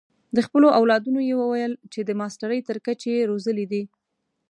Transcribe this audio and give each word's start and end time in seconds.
د 0.35 0.37
خپلو 0.45 0.67
اولادونو 0.79 1.19
یې 1.27 1.35
وویل 1.41 1.73
چې 1.93 1.99
د 2.03 2.09
ماسټرۍ 2.19 2.59
تر 2.69 2.77
کچې 2.85 3.09
یې 3.17 3.27
روزلي 3.31 3.65
دي. 3.71 3.83